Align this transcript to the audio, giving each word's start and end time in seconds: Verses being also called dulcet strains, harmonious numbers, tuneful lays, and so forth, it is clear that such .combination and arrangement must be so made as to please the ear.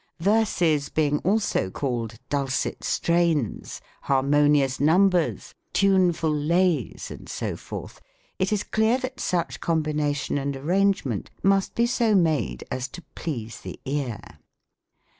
Verses 0.19 0.89
being 0.89 1.19
also 1.19 1.69
called 1.69 2.17
dulcet 2.29 2.83
strains, 2.83 3.81
harmonious 4.01 4.79
numbers, 4.79 5.53
tuneful 5.73 6.33
lays, 6.33 7.11
and 7.11 7.29
so 7.29 7.55
forth, 7.55 8.01
it 8.39 8.51
is 8.51 8.63
clear 8.63 8.97
that 8.97 9.19
such 9.19 9.59
.combination 9.61 10.39
and 10.39 10.57
arrangement 10.57 11.29
must 11.43 11.75
be 11.75 11.85
so 11.85 12.15
made 12.15 12.63
as 12.71 12.87
to 12.87 13.03
please 13.13 13.61
the 13.61 13.79
ear. 13.85 14.19